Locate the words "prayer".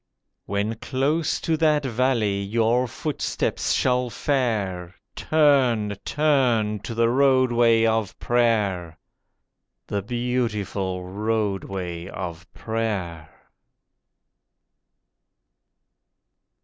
8.19-8.97, 12.55-13.29